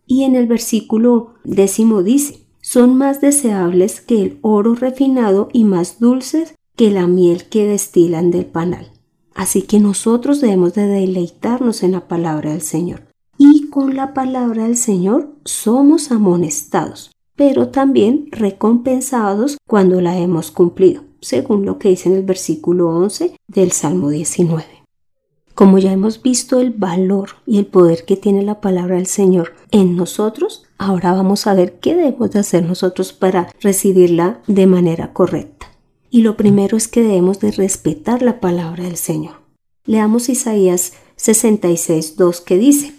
Y 0.05 0.21
en 0.21 0.35
el 0.35 0.45
versículo 0.45 1.33
décimo 1.43 2.03
dice, 2.03 2.45
son 2.61 2.95
más 2.95 3.21
deseables 3.21 4.01
que 4.01 4.21
el 4.21 4.37
oro 4.43 4.75
refinado 4.75 5.49
y 5.51 5.63
más 5.63 5.99
dulces 5.99 6.53
que 6.77 6.91
la 6.91 7.07
miel 7.07 7.49
que 7.49 7.65
destilan 7.65 8.31
del 8.31 8.45
panal. 8.45 8.91
Así 9.33 9.63
que 9.63 9.79
nosotros 9.79 10.39
debemos 10.39 10.73
de 10.75 10.87
deleitarnos 10.87 11.83
en 11.83 11.91
la 11.91 12.07
palabra 12.07 12.51
del 12.51 12.61
Señor. 12.61 13.01
Y 13.37 13.69
con 13.69 13.95
la 13.95 14.13
palabra 14.13 14.63
del 14.63 14.77
Señor 14.77 15.29
somos 15.43 16.11
amonestados, 16.11 17.11
pero 17.35 17.69
también 17.69 18.27
recompensados 18.31 19.57
cuando 19.67 20.01
la 20.01 20.17
hemos 20.17 20.51
cumplido, 20.51 21.03
según 21.19 21.65
lo 21.65 21.79
que 21.79 21.89
dice 21.89 22.09
en 22.09 22.15
el 22.15 22.23
versículo 22.23 22.89
11 22.89 23.35
del 23.47 23.71
Salmo 23.71 24.09
19. 24.09 24.63
Como 25.55 25.79
ya 25.79 25.91
hemos 25.91 26.21
visto 26.21 26.59
el 26.59 26.69
valor 26.69 27.29
y 27.47 27.57
el 27.57 27.65
poder 27.65 28.05
que 28.05 28.17
tiene 28.17 28.43
la 28.43 28.61
palabra 28.61 28.97
del 28.97 29.07
Señor 29.07 29.53
en 29.71 29.95
nosotros, 29.95 30.65
ahora 30.77 31.13
vamos 31.13 31.47
a 31.47 31.55
ver 31.55 31.79
qué 31.79 31.95
debemos 31.95 32.29
de 32.31 32.39
hacer 32.39 32.63
nosotros 32.63 33.13
para 33.13 33.51
recibirla 33.61 34.41
de 34.45 34.67
manera 34.67 35.13
correcta. 35.13 35.56
Y 36.09 36.21
lo 36.21 36.37
primero 36.37 36.77
es 36.77 36.87
que 36.87 37.01
debemos 37.01 37.39
de 37.39 37.51
respetar 37.51 38.21
la 38.21 38.39
palabra 38.39 38.83
del 38.83 38.97
Señor. 38.97 39.35
Leamos 39.85 40.29
Isaías 40.29 40.93
66.2 41.17 42.43
que 42.43 42.57
dice, 42.57 42.93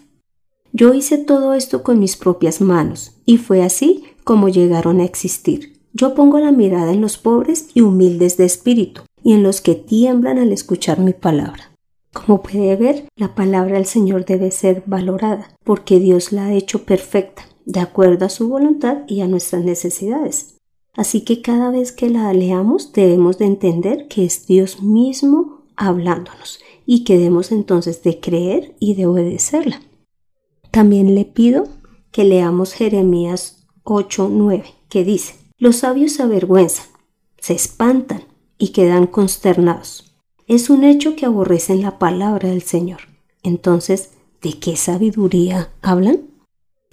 Yo 0.72 0.94
hice 0.94 1.18
todo 1.18 1.54
esto 1.54 1.82
con 1.82 1.98
mis 1.98 2.16
propias 2.16 2.60
manos, 2.60 3.12
y 3.24 3.38
fue 3.38 3.62
así 3.62 4.04
como 4.24 4.48
llegaron 4.48 5.00
a 5.00 5.04
existir. 5.04 5.80
Yo 5.92 6.14
pongo 6.14 6.38
la 6.38 6.52
mirada 6.52 6.92
en 6.92 7.00
los 7.00 7.16
pobres 7.16 7.68
y 7.74 7.80
humildes 7.80 8.36
de 8.36 8.44
espíritu, 8.44 9.02
y 9.22 9.32
en 9.32 9.42
los 9.42 9.60
que 9.60 9.74
tiemblan 9.74 10.38
al 10.38 10.52
escuchar 10.52 11.00
mi 11.00 11.12
palabra. 11.12 11.72
Como 12.12 12.42
puede 12.42 12.76
ver, 12.76 13.08
la 13.16 13.34
palabra 13.34 13.76
del 13.76 13.86
Señor 13.86 14.24
debe 14.24 14.50
ser 14.50 14.82
valorada, 14.86 15.56
porque 15.64 16.00
Dios 16.00 16.32
la 16.32 16.46
ha 16.46 16.52
hecho 16.52 16.84
perfecta, 16.84 17.44
de 17.64 17.80
acuerdo 17.80 18.26
a 18.26 18.30
su 18.30 18.48
voluntad 18.48 18.98
y 19.06 19.20
a 19.20 19.28
nuestras 19.28 19.64
necesidades. 19.64 20.57
Así 20.99 21.21
que 21.21 21.43
cada 21.43 21.71
vez 21.71 21.93
que 21.93 22.11
la 22.11 22.33
leamos 22.33 22.93
debemos 22.93 23.38
de 23.38 23.45
entender 23.45 24.09
que 24.09 24.25
es 24.25 24.47
Dios 24.47 24.83
mismo 24.83 25.62
hablándonos 25.76 26.59
y 26.87 27.05
que 27.05 27.17
debemos 27.17 27.52
entonces 27.52 28.02
de 28.02 28.19
creer 28.19 28.75
y 28.81 28.95
de 28.95 29.07
obedecerla. 29.07 29.81
También 30.73 31.14
le 31.14 31.25
pido 31.25 31.69
que 32.11 32.25
leamos 32.25 32.73
Jeremías 32.73 33.69
8:9, 33.85 34.64
que 34.88 35.05
dice, 35.05 35.37
los 35.57 35.76
sabios 35.76 36.14
se 36.14 36.25
avergüenzan, 36.25 36.87
se 37.38 37.55
espantan 37.55 38.25
y 38.59 38.71
quedan 38.71 39.07
consternados. 39.07 40.12
Es 40.49 40.69
un 40.69 40.83
hecho 40.83 41.14
que 41.14 41.26
aborrecen 41.26 41.81
la 41.81 42.00
palabra 42.00 42.49
del 42.49 42.62
Señor. 42.62 43.02
Entonces, 43.45 44.14
¿de 44.43 44.59
qué 44.59 44.75
sabiduría 44.75 45.71
hablan? 45.81 46.23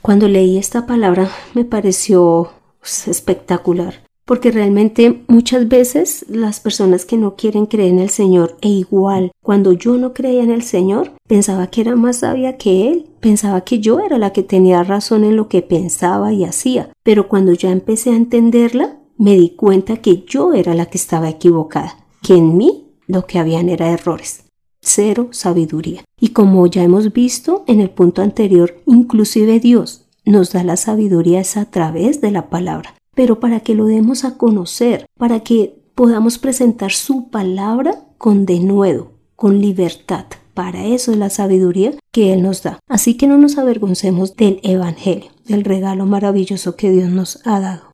Cuando 0.04 0.28
leí 0.28 0.60
esta 0.60 0.86
palabra 0.86 1.32
me 1.56 1.66
pareció 1.66 2.52
espectacular, 3.08 4.04
porque 4.26 4.52
realmente 4.52 5.24
muchas 5.28 5.68
veces 5.68 6.26
las 6.28 6.60
personas 6.60 7.06
que 7.06 7.18
no 7.18 7.36
quieren 7.36 7.66
creer 7.66 7.92
en 7.92 8.00
el 8.00 8.10
Señor 8.10 8.58
e 8.62 8.70
igual 8.70 9.32
cuando 9.44 9.74
yo 9.74 9.98
no 9.98 10.14
creía 10.14 10.44
en 10.44 10.52
el 10.52 10.64
Señor 10.64 11.12
pensaba 11.28 11.68
que 11.68 11.82
era 11.82 11.96
más 11.96 12.18
sabia 12.18 12.58
que 12.58 12.90
Él, 12.90 13.10
pensaba 13.20 13.62
que 13.62 13.80
yo 13.80 14.00
era 14.00 14.18
la 14.18 14.34
que 14.34 14.44
tenía 14.44 14.84
razón 14.84 15.24
en 15.24 15.36
lo 15.36 15.48
que 15.48 15.62
pensaba 15.62 16.34
y 16.34 16.44
hacía, 16.44 16.90
pero 17.04 17.28
cuando 17.28 17.54
ya 17.54 17.72
empecé 17.72 18.12
a 18.12 18.16
entenderla 18.16 19.00
me 19.18 19.36
di 19.36 19.52
cuenta 19.52 19.98
que 19.98 20.24
yo 20.28 20.54
era 20.54 20.74
la 20.74 20.88
que 20.88 20.98
estaba 20.98 21.30
equivocada, 21.30 22.06
que 22.22 22.36
en 22.36 22.58
mí 22.58 22.86
lo 23.08 23.26
que 23.26 23.40
habían 23.40 23.70
era 23.70 23.92
errores 23.92 24.46
cero 24.86 25.30
sabiduría. 25.32 26.06
Y 26.20 26.30
como 26.30 26.66
ya 26.68 26.84
hemos 26.84 27.12
visto 27.12 27.64
en 27.68 27.82
el 27.82 27.90
punto 27.90 28.22
anterior, 28.22 28.76
inclusive 28.86 29.60
Dios 29.60 30.05
nos 30.26 30.52
da 30.52 30.64
la 30.64 30.78
sabiduría 30.78 31.40
es 31.40 31.58
a 31.58 31.66
través 31.66 32.22
de 32.22 32.32
la 32.32 32.50
palabra, 32.50 32.96
pero 33.16 33.40
para 33.40 33.60
que 33.62 33.76
lo 33.76 33.86
demos 33.86 34.26
a 34.26 34.38
conocer, 34.38 35.06
para 35.18 35.42
que 35.42 35.82
podamos 35.96 36.38
presentar 36.38 36.92
su 36.92 37.30
palabra 37.30 38.04
con 38.18 38.46
denuedo, 38.46 39.14
con 39.36 39.62
libertad. 39.62 40.26
Para 40.54 40.86
eso 40.86 41.12
es 41.12 41.18
la 41.18 41.30
sabiduría 41.30 41.94
que 42.12 42.34
Él 42.34 42.42
nos 42.42 42.64
da. 42.64 42.80
Así 42.88 43.16
que 43.16 43.28
no 43.28 43.38
nos 43.38 43.58
avergoncemos 43.58 44.36
del 44.36 44.60
Evangelio, 44.64 45.32
del 45.46 45.64
regalo 45.64 46.06
maravilloso 46.06 46.76
que 46.76 46.92
Dios 46.92 47.10
nos 47.10 47.46
ha 47.46 47.60
dado. 47.60 47.92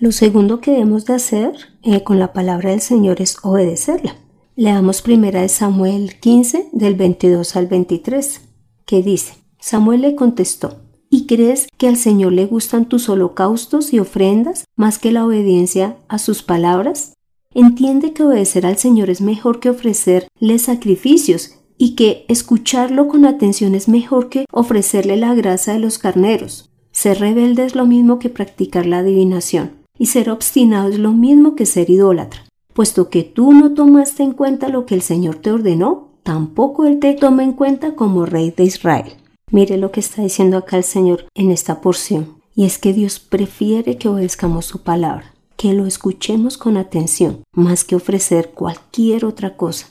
Lo 0.00 0.12
segundo 0.12 0.60
que 0.60 0.70
debemos 0.70 1.06
de 1.06 1.14
hacer 1.14 1.52
eh, 1.82 2.04
con 2.04 2.20
la 2.20 2.32
palabra 2.32 2.70
del 2.70 2.80
Señor 2.80 3.20
es 3.20 3.38
obedecerla. 3.42 4.14
Leamos 4.54 5.02
primera 5.02 5.42
de 5.42 5.48
Samuel 5.48 6.18
15 6.20 6.70
del 6.72 6.94
22 6.94 7.56
al 7.56 7.66
23, 7.66 8.40
que 8.86 9.02
dice, 9.02 9.34
Samuel 9.58 10.02
le 10.02 10.14
contestó, 10.14 10.87
¿Y 11.10 11.26
crees 11.26 11.68
que 11.78 11.88
al 11.88 11.96
Señor 11.96 12.32
le 12.32 12.46
gustan 12.46 12.86
tus 12.86 13.08
holocaustos 13.08 13.92
y 13.92 13.98
ofrendas 13.98 14.64
más 14.76 14.98
que 14.98 15.10
la 15.10 15.24
obediencia 15.24 15.96
a 16.08 16.18
sus 16.18 16.42
palabras? 16.42 17.14
Entiende 17.54 18.12
que 18.12 18.24
obedecer 18.24 18.66
al 18.66 18.76
Señor 18.76 19.08
es 19.08 19.22
mejor 19.22 19.58
que 19.58 19.70
ofrecerle 19.70 20.58
sacrificios 20.58 21.54
y 21.78 21.94
que 21.94 22.26
escucharlo 22.28 23.08
con 23.08 23.24
atención 23.24 23.74
es 23.74 23.88
mejor 23.88 24.28
que 24.28 24.44
ofrecerle 24.52 25.16
la 25.16 25.34
grasa 25.34 25.72
de 25.72 25.78
los 25.78 25.98
carneros. 25.98 26.70
Ser 26.92 27.20
rebelde 27.20 27.64
es 27.64 27.74
lo 27.74 27.86
mismo 27.86 28.18
que 28.18 28.28
practicar 28.28 28.84
la 28.84 28.98
adivinación 28.98 29.78
y 29.98 30.06
ser 30.06 30.30
obstinado 30.30 30.90
es 30.90 30.98
lo 30.98 31.12
mismo 31.12 31.54
que 31.54 31.64
ser 31.64 31.88
idólatra. 31.88 32.44
Puesto 32.74 33.08
que 33.08 33.22
tú 33.22 33.52
no 33.52 33.72
tomaste 33.72 34.22
en 34.22 34.32
cuenta 34.32 34.68
lo 34.68 34.84
que 34.84 34.94
el 34.94 35.02
Señor 35.02 35.36
te 35.36 35.50
ordenó, 35.50 36.10
tampoco 36.22 36.84
Él 36.84 36.98
te 36.98 37.14
toma 37.14 37.44
en 37.44 37.52
cuenta 37.52 37.94
como 37.94 38.26
rey 38.26 38.50
de 38.50 38.64
Israel. 38.64 39.12
Mire 39.50 39.78
lo 39.78 39.90
que 39.90 40.00
está 40.00 40.22
diciendo 40.22 40.58
acá 40.58 40.76
el 40.76 40.84
Señor 40.84 41.26
en 41.34 41.50
esta 41.50 41.80
porción. 41.80 42.38
Y 42.54 42.64
es 42.64 42.78
que 42.78 42.92
Dios 42.92 43.20
prefiere 43.20 43.98
que 43.98 44.08
obedezcamos 44.08 44.66
su 44.66 44.82
palabra, 44.82 45.32
que 45.56 45.72
lo 45.74 45.86
escuchemos 45.86 46.58
con 46.58 46.76
atención, 46.76 47.44
más 47.52 47.84
que 47.84 47.94
ofrecer 47.94 48.50
cualquier 48.50 49.24
otra 49.24 49.56
cosa. 49.56 49.86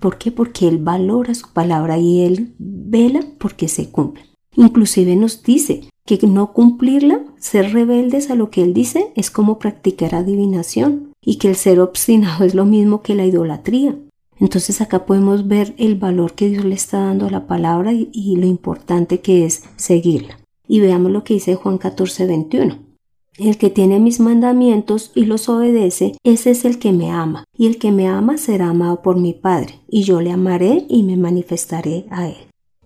¿Por 0.00 0.18
qué? 0.18 0.30
Porque 0.30 0.68
Él 0.68 0.78
valora 0.78 1.34
su 1.34 1.50
palabra 1.52 1.96
y 1.98 2.20
Él 2.20 2.54
vela 2.58 3.20
porque 3.38 3.68
se 3.68 3.90
cumple. 3.90 4.26
Inclusive 4.54 5.16
nos 5.16 5.42
dice 5.42 5.88
que 6.04 6.18
no 6.26 6.52
cumplirla, 6.52 7.24
ser 7.38 7.72
rebeldes 7.72 8.30
a 8.30 8.34
lo 8.34 8.50
que 8.50 8.62
Él 8.62 8.74
dice, 8.74 9.12
es 9.16 9.30
como 9.30 9.58
practicar 9.58 10.14
adivinación 10.14 11.14
y 11.22 11.36
que 11.36 11.48
el 11.48 11.56
ser 11.56 11.80
obstinado 11.80 12.44
es 12.44 12.54
lo 12.54 12.66
mismo 12.66 13.00
que 13.00 13.14
la 13.14 13.24
idolatría. 13.24 13.96
Entonces 14.40 14.80
acá 14.80 15.06
podemos 15.06 15.46
ver 15.46 15.74
el 15.78 15.94
valor 15.94 16.34
que 16.34 16.48
Dios 16.48 16.64
le 16.64 16.74
está 16.74 16.98
dando 16.98 17.26
a 17.26 17.30
la 17.30 17.46
palabra 17.46 17.92
y, 17.92 18.36
lo 18.36 18.46
importante 18.46 19.20
que 19.20 19.44
es 19.44 19.64
seguirla. 19.76 20.38
Y 20.66 20.80
veamos 20.80 21.12
lo 21.12 21.24
que 21.24 21.34
dice 21.34 21.54
Juan 21.54 21.78
14, 21.78 22.26
21. 22.26 22.78
El 23.36 23.58
que 23.58 23.70
tiene 23.70 23.98
mis 23.98 24.20
mandamientos 24.20 25.10
y 25.14 25.24
los 25.24 25.48
obedece, 25.48 26.16
ese 26.22 26.50
es 26.50 26.64
el 26.64 26.78
que 26.78 26.92
me 26.92 27.10
ama, 27.10 27.44
y 27.56 27.66
el 27.66 27.78
que 27.78 27.90
me 27.90 28.06
ama 28.06 28.38
será 28.38 28.68
amado 28.68 29.02
por 29.02 29.18
mi 29.18 29.32
Padre, 29.32 29.80
y 29.88 30.02
yo 30.02 30.20
le 30.20 30.30
amaré 30.30 30.86
y 30.88 31.02
me 31.02 31.16
manifestaré 31.16 32.06
a 32.10 32.28
él. 32.28 32.36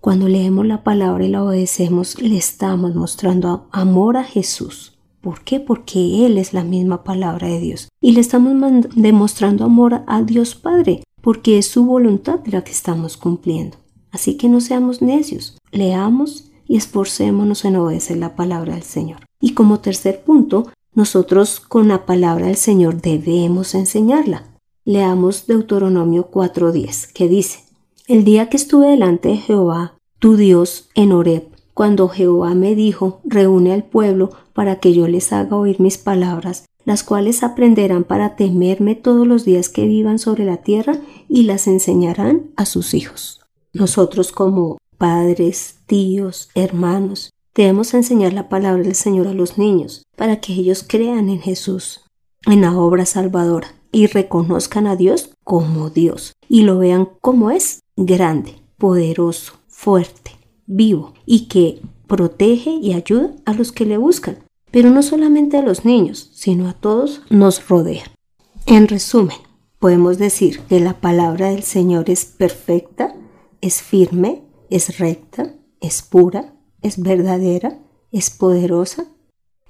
Cuando 0.01 0.27
leemos 0.27 0.65
la 0.65 0.83
palabra 0.83 1.25
y 1.25 1.29
la 1.29 1.43
obedecemos, 1.43 2.19
le 2.21 2.37
estamos 2.37 2.95
mostrando 2.95 3.67
amor 3.71 4.17
a 4.17 4.23
Jesús. 4.23 4.97
¿Por 5.21 5.41
qué? 5.41 5.59
Porque 5.59 6.25
Él 6.25 6.37
es 6.37 6.53
la 6.53 6.63
misma 6.63 7.03
palabra 7.03 7.47
de 7.49 7.59
Dios. 7.59 7.89
Y 8.01 8.13
le 8.13 8.21
estamos 8.21 8.53
demostrando 8.95 9.65
amor 9.65 10.03
a 10.07 10.21
Dios 10.23 10.55
Padre, 10.55 11.03
porque 11.21 11.57
es 11.57 11.67
su 11.67 11.85
voluntad 11.85 12.39
la 12.45 12.63
que 12.63 12.71
estamos 12.71 13.17
cumpliendo. 13.17 13.77
Así 14.11 14.37
que 14.37 14.49
no 14.49 14.61
seamos 14.61 15.01
necios, 15.01 15.57
leamos 15.71 16.51
y 16.67 16.77
esforcémonos 16.77 17.65
en 17.65 17.75
obedecer 17.75 18.17
la 18.17 18.35
palabra 18.35 18.73
del 18.73 18.83
Señor. 18.83 19.19
Y 19.41 19.53
como 19.53 19.79
tercer 19.79 20.21
punto, 20.21 20.67
nosotros 20.93 21.59
con 21.59 21.87
la 21.87 22.05
palabra 22.05 22.47
del 22.47 22.55
Señor 22.55 23.01
debemos 23.01 23.75
enseñarla. 23.75 24.45
Leamos 24.85 25.47
Deuteronomio 25.47 26.29
4:10, 26.31 27.11
que 27.13 27.27
dice, 27.27 27.63
El 28.07 28.23
día 28.23 28.49
que 28.49 28.57
estuve 28.57 28.87
delante 28.87 29.29
de 29.29 29.37
Jehová, 29.37 29.95
tu 30.19 30.35
Dios, 30.35 30.89
en 30.95 31.11
Horeb, 31.11 31.47
cuando 31.73 32.09
Jehová 32.09 32.55
me 32.55 32.75
dijo, 32.75 33.21
reúne 33.23 33.71
al 33.71 33.83
pueblo 33.83 34.31
para 34.53 34.81
que 34.81 34.93
yo 34.93 35.07
les 35.07 35.31
haga 35.31 35.55
oír 35.55 35.79
mis 35.79 35.97
palabras, 35.97 36.65
las 36.89 37.03
cuales 37.03 37.43
aprenderán 37.43 38.03
para 38.03 38.35
temerme 38.35 38.95
todos 38.95 39.27
los 39.27 39.45
días 39.45 39.69
que 39.69 39.85
vivan 39.85 40.17
sobre 40.17 40.43
la 40.43 40.57
tierra 40.57 40.97
y 41.27 41.43
las 41.43 41.67
enseñarán 41.67 42.49
a 42.55 42.65
sus 42.65 42.95
hijos. 42.95 43.41
Nosotros 43.73 44.31
como 44.31 44.79
padres, 44.97 45.75
tíos, 45.85 46.49
hermanos, 46.55 47.29
debemos 47.53 47.93
enseñar 47.93 48.33
la 48.33 48.49
palabra 48.49 48.81
del 48.81 48.95
Señor 48.95 49.27
a 49.27 49.35
los 49.35 49.59
niños 49.59 50.01
para 50.17 50.41
que 50.41 50.53
ellos 50.53 50.83
crean 50.83 51.29
en 51.29 51.39
Jesús, 51.39 52.01
en 52.47 52.61
la 52.61 52.75
obra 52.75 53.05
salvadora 53.05 53.67
y 53.91 54.07
reconozcan 54.07 54.87
a 54.87 54.95
Dios 54.95 55.29
como 55.43 55.91
Dios 55.91 56.33
y 56.47 56.63
lo 56.63 56.79
vean 56.79 57.07
como 57.21 57.51
es 57.51 57.81
grande, 57.97 58.55
poderoso, 58.79 59.53
fuerte, 59.67 60.31
vivo 60.65 61.13
y 61.27 61.49
que 61.49 61.83
protege 62.07 62.71
y 62.71 62.93
ayuda 62.93 63.29
a 63.45 63.53
los 63.53 63.71
que 63.71 63.85
le 63.85 63.99
buscan 63.99 64.39
pero 64.71 64.89
no 64.89 65.03
solamente 65.03 65.57
a 65.57 65.61
los 65.61 65.85
niños, 65.85 66.31
sino 66.33 66.69
a 66.69 66.73
todos 66.73 67.21
nos 67.29 67.67
rodea. 67.67 68.03
En 68.65 68.87
resumen, 68.87 69.37
podemos 69.79 70.17
decir 70.17 70.59
que 70.61 70.79
la 70.79 71.01
palabra 71.01 71.49
del 71.49 71.63
Señor 71.63 72.09
es 72.09 72.25
perfecta, 72.25 73.15
es 73.61 73.81
firme, 73.81 74.43
es 74.69 74.99
recta, 74.99 75.55
es 75.79 76.01
pura, 76.01 76.53
es 76.81 77.01
verdadera, 77.01 77.79
es 78.11 78.29
poderosa, 78.29 79.05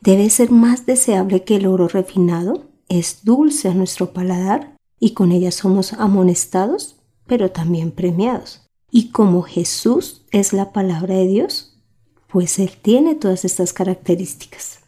debe 0.02 0.30
ser 0.30 0.52
más 0.52 0.86
deseable 0.86 1.44
que 1.44 1.58
el 1.58 1.66
oro 1.68 1.88
refinado, 1.88 2.70
es 2.88 3.24
dulce 3.24 3.70
a 3.70 3.74
nuestro 3.74 4.14
paladar, 4.14 4.76
y 5.00 5.14
con 5.14 5.32
ella 5.32 5.52
somos 5.52 5.94
amonestados, 5.94 6.98
pero 7.26 7.52
también 7.52 7.92
premiados. 7.92 8.68
Y 8.92 9.12
como 9.12 9.44
Jesús 9.44 10.26
es 10.32 10.52
la 10.52 10.74
palabra 10.74 11.16
de 11.16 11.28
Dios, 11.28 11.80
pues 12.28 12.60
Él 12.60 12.72
tiene 12.82 13.16
todas 13.16 13.46
estas 13.46 13.72
características. 13.72 14.79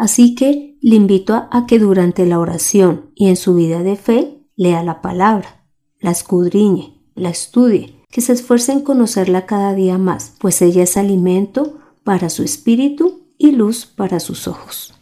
Así 0.00 0.34
que 0.34 0.78
le 0.80 0.96
invito 0.96 1.34
a, 1.34 1.66
que 1.66 1.78
durante 1.78 2.24
la 2.24 2.38
oración 2.38 3.10
y 3.14 3.28
en 3.28 3.36
su 3.36 3.54
vida 3.54 3.82
de 3.82 3.96
fe 3.96 4.40
lea 4.56 4.82
la 4.82 5.02
palabra, 5.02 5.66
la 6.00 6.10
escudriñe, 6.10 6.98
la 7.14 7.28
estudie, 7.28 8.02
que 8.08 8.22
se 8.22 8.32
esfuerce 8.32 8.72
en 8.72 8.80
conocerla 8.80 9.44
cada 9.44 9.74
día 9.74 9.98
más, 9.98 10.36
pues 10.40 10.62
ella 10.62 10.84
es 10.84 10.96
alimento 10.96 11.80
para 12.02 12.30
su 12.30 12.42
espíritu 12.42 13.26
y 13.36 13.52
luz 13.52 13.84
para 13.84 14.20
sus 14.20 14.48
ojos. 14.48 14.94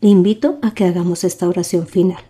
Le 0.00 0.08
invito 0.08 0.58
a 0.62 0.70
que 0.70 0.86
hagamos 0.86 1.22
esta 1.24 1.46
oración 1.46 1.86
final. 1.86 2.24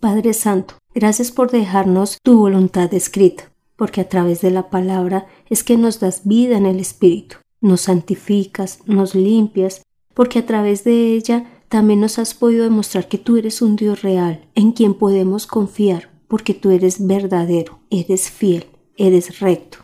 Padre 0.00 0.34
Santo, 0.34 0.74
gracias 0.92 1.30
por 1.30 1.52
dejarnos 1.52 2.18
tu 2.24 2.38
voluntad 2.38 2.92
escrita, 2.92 3.52
porque 3.76 4.00
a 4.00 4.08
través 4.08 4.40
de 4.40 4.50
la 4.50 4.68
palabra 4.68 5.28
es 5.48 5.62
que 5.62 5.76
nos 5.76 6.00
das 6.00 6.22
vida 6.24 6.56
en 6.56 6.66
el 6.66 6.80
Espíritu, 6.80 7.36
nos 7.60 7.82
santificas, 7.82 8.80
nos 8.86 9.14
limpias, 9.14 9.82
porque 10.14 10.40
a 10.40 10.46
través 10.46 10.84
de 10.84 11.14
ella 11.14 11.46
también 11.72 12.00
nos 12.00 12.18
has 12.18 12.34
podido 12.34 12.64
demostrar 12.64 13.08
que 13.08 13.16
tú 13.16 13.38
eres 13.38 13.62
un 13.62 13.76
Dios 13.76 14.02
real, 14.02 14.44
en 14.54 14.72
quien 14.72 14.92
podemos 14.92 15.46
confiar, 15.46 16.10
porque 16.28 16.52
tú 16.52 16.70
eres 16.70 17.06
verdadero, 17.06 17.78
eres 17.88 18.30
fiel, 18.30 18.66
eres 18.98 19.40
recto, 19.40 19.78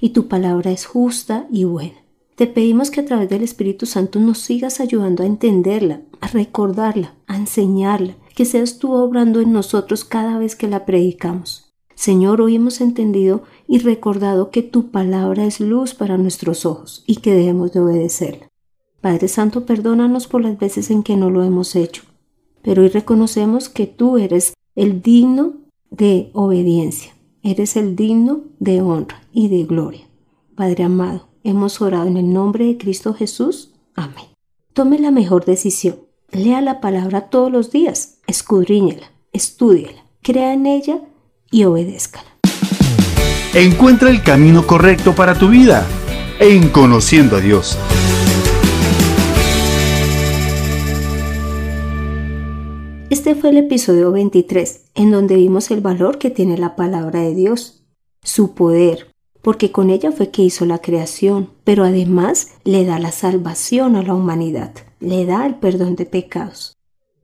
y 0.00 0.08
tu 0.08 0.26
palabra 0.26 0.72
es 0.72 0.84
justa 0.84 1.46
y 1.52 1.62
buena. 1.62 1.94
Te 2.34 2.48
pedimos 2.48 2.90
que 2.90 3.02
a 3.02 3.04
través 3.04 3.28
del 3.28 3.44
Espíritu 3.44 3.86
Santo 3.86 4.18
nos 4.18 4.38
sigas 4.38 4.80
ayudando 4.80 5.22
a 5.22 5.26
entenderla, 5.26 6.00
a 6.20 6.26
recordarla, 6.26 7.14
a 7.28 7.36
enseñarla, 7.36 8.16
que 8.34 8.44
seas 8.44 8.80
tú 8.80 8.92
obrando 8.94 9.40
en 9.40 9.52
nosotros 9.52 10.04
cada 10.04 10.38
vez 10.38 10.56
que 10.56 10.66
la 10.66 10.84
predicamos. 10.84 11.72
Señor, 11.94 12.40
hoy 12.40 12.56
hemos 12.56 12.80
entendido 12.80 13.44
y 13.68 13.78
recordado 13.78 14.50
que 14.50 14.64
tu 14.64 14.90
palabra 14.90 15.44
es 15.44 15.60
luz 15.60 15.94
para 15.94 16.18
nuestros 16.18 16.66
ojos 16.66 17.04
y 17.06 17.16
que 17.16 17.32
debemos 17.32 17.72
de 17.72 17.78
obedecerla. 17.78 18.47
Padre 19.00 19.28
Santo, 19.28 19.64
perdónanos 19.66 20.26
por 20.26 20.42
las 20.42 20.58
veces 20.58 20.90
en 20.90 21.02
que 21.02 21.16
no 21.16 21.30
lo 21.30 21.44
hemos 21.44 21.76
hecho, 21.76 22.02
pero 22.62 22.82
hoy 22.82 22.88
reconocemos 22.88 23.68
que 23.68 23.86
tú 23.86 24.18
eres 24.18 24.54
el 24.74 25.02
digno 25.02 25.54
de 25.90 26.30
obediencia, 26.32 27.14
eres 27.42 27.76
el 27.76 27.96
digno 27.96 28.42
de 28.58 28.82
honra 28.82 29.22
y 29.32 29.48
de 29.48 29.64
gloria. 29.64 30.06
Padre 30.54 30.84
amado, 30.84 31.28
Hemos 31.44 31.80
orado 31.80 32.06
en 32.06 32.16
el 32.18 32.32
nombre 32.32 32.66
de 32.66 32.76
Cristo 32.76 33.14
Jesús. 33.14 33.72
Amén. 33.94 34.26
Tome 34.74 34.98
la 34.98 35.10
mejor 35.10 35.46
decisión. 35.46 36.00
Lea 36.30 36.60
la 36.60 36.80
palabra 36.80 37.30
todos 37.30 37.50
los 37.50 37.70
días. 37.70 38.18
Escudriñela, 38.26 39.12
estúdiela, 39.32 40.04
crea 40.22 40.52
en 40.52 40.66
ella 40.66 41.00
y 41.50 41.64
obedézcala. 41.64 42.28
Encuentra 43.54 44.10
el 44.10 44.22
camino 44.22 44.66
correcto 44.66 45.14
para 45.14 45.38
tu 45.38 45.48
vida 45.48 45.86
en 46.38 46.68
Conociendo 46.68 47.36
a 47.36 47.40
Dios. 47.40 47.78
Este 53.10 53.34
fue 53.34 53.48
el 53.50 53.56
episodio 53.56 54.12
23, 54.12 54.90
en 54.94 55.10
donde 55.10 55.36
vimos 55.36 55.70
el 55.70 55.80
valor 55.80 56.18
que 56.18 56.28
tiene 56.28 56.58
la 56.58 56.76
palabra 56.76 57.20
de 57.20 57.34
Dios, 57.34 57.82
su 58.22 58.52
poder, 58.52 59.14
porque 59.40 59.72
con 59.72 59.88
ella 59.88 60.12
fue 60.12 60.28
que 60.28 60.42
hizo 60.42 60.66
la 60.66 60.82
creación, 60.82 61.48
pero 61.64 61.84
además 61.84 62.48
le 62.64 62.84
da 62.84 62.98
la 62.98 63.10
salvación 63.10 63.96
a 63.96 64.02
la 64.02 64.12
humanidad, 64.12 64.74
le 65.00 65.24
da 65.24 65.46
el 65.46 65.54
perdón 65.54 65.96
de 65.96 66.04
pecados. 66.04 66.76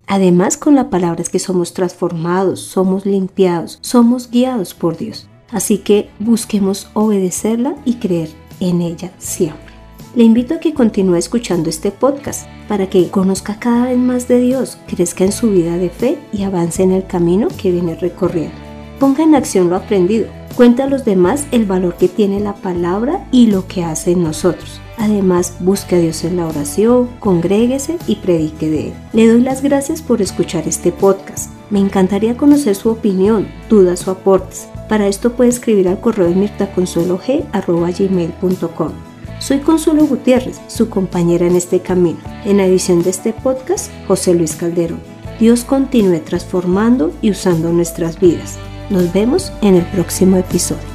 Además 0.07 0.57
con 0.57 0.75
la 0.75 0.89
palabra 0.89 1.21
es 1.21 1.29
que 1.29 1.39
somos 1.39 1.75
transformados, 1.75 2.61
somos 2.61 3.05
limpiados, 3.05 3.79
somos 3.83 4.31
guiados 4.31 4.73
por 4.73 4.97
Dios. 4.97 5.29
Así 5.51 5.77
que 5.77 6.09
busquemos 6.19 6.89
obedecerla 6.95 7.77
y 7.85 7.97
creer 7.97 8.31
en 8.59 8.81
ella 8.81 9.13
siempre. 9.19 9.74
Le 10.15 10.25
invito 10.25 10.55
a 10.55 10.61
que 10.61 10.75
continúe 10.75 11.17
escuchando 11.17 11.69
este 11.69 11.91
podcast 11.91 12.49
para 12.69 12.89
que 12.89 13.11
conozca 13.11 13.59
cada 13.59 13.87
vez 13.87 13.99
más 13.99 14.29
de 14.29 14.41
Dios, 14.41 14.79
crezca 14.87 15.25
en 15.25 15.33
su 15.33 15.51
vida 15.51 15.77
de 15.77 15.91
fe 15.91 16.19
y 16.33 16.45
avance 16.45 16.83
en 16.83 16.93
el 16.93 17.07
camino 17.07 17.49
que 17.61 17.73
viene 17.73 17.97
recorriendo. 17.97 18.55
Ponga 19.01 19.25
en 19.25 19.35
acción 19.35 19.71
lo 19.71 19.77
aprendido 19.77 20.29
Cuenta 20.57 20.85
a 20.85 20.87
los 20.87 21.05
demás 21.05 21.47
el 21.51 21.65
valor 21.65 21.97
que 21.97 22.07
tiene 22.07 22.39
la 22.39 22.55
palabra 22.55 23.27
y 23.33 23.49
lo 23.49 23.67
que 23.67 23.83
hace 23.83 24.13
en 24.13 24.23
nosotros. 24.23 24.81
Además, 24.99 25.57
busque 25.59 25.97
a 25.97 25.99
Dios 25.99 26.23
en 26.23 26.37
la 26.37 26.47
oración, 26.47 27.09
congréguese 27.19 27.99
y 28.07 28.15
predique 28.17 28.69
de 28.71 28.89
Él. 28.89 28.95
Le 29.13 29.27
doy 29.27 29.41
las 29.41 29.63
gracias 29.63 30.01
por 30.01 30.23
escuchar 30.23 30.69
este 30.69 30.93
podcast. 30.93 31.51
Me 31.71 31.81
encantaría 31.81 32.37
conocer 32.37 32.77
su 32.77 32.91
opinión, 32.91 33.49
dudas 33.69 34.07
o 34.07 34.13
aportes. 34.13 34.69
Para 34.89 35.09
esto 35.09 35.33
puede 35.33 35.51
escribir 35.51 35.89
al 35.89 36.01
correo 36.01 36.29
de 36.29 36.37
mirtaconsuelog.gmail.com. 36.37 39.14
Soy 39.45 39.59
Consuelo 39.59 40.07
Gutiérrez, 40.07 40.59
su 40.69 40.89
compañera 40.89 41.47
en 41.47 41.55
este 41.55 41.81
camino. 41.81 42.19
En 42.47 42.57
la 42.57 42.65
edición 42.65 43.03
de 43.03 43.11
este 43.11 43.35
podcast, 43.35 43.91
José 44.09 44.33
Luis 44.33 44.57
Calderón. 44.57 45.03
Dios 45.39 45.65
continúe 45.65 46.21
transformando 46.21 47.13
y 47.21 47.31
usando 47.31 47.71
nuestras 47.71 48.19
vidas. 48.19 48.57
Nos 48.89 49.13
vemos 49.13 49.53
en 49.61 49.75
el 49.75 49.85
próximo 49.91 50.39
episodio. 50.39 50.94